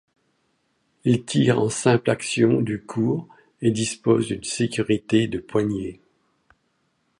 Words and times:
Ils 1.03 1.25
tirent 1.25 1.59
en 1.61 1.69
simple 1.69 2.09
action 2.09 2.59
du 2.61 2.81
Court 2.83 3.27
et 3.61 3.69
disposent 3.69 4.29
d'une 4.29 4.43
sécurité 4.43 5.27
de 5.27 5.37
poignée. 5.37 6.01